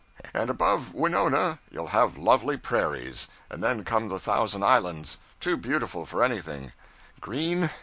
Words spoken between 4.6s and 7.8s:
Islands, too beautiful for anything; green?